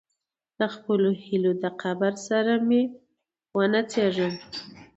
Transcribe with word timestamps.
د 0.59 0.61
خپلو 0.75 1.09
هیلو 1.23 1.51
د 1.63 1.65
قبر 1.81 2.13
سره 2.27 2.53
مې 2.67 2.81
ونڅیږم. 3.57 4.33